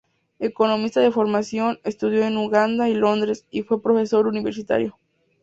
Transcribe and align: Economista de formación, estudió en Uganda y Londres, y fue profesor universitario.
Economista 0.39 0.99
de 0.99 1.11
formación, 1.11 1.79
estudió 1.83 2.23
en 2.23 2.35
Uganda 2.35 2.89
y 2.89 2.95
Londres, 2.95 3.45
y 3.51 3.61
fue 3.61 3.83
profesor 3.83 4.25
universitario. 4.25 4.97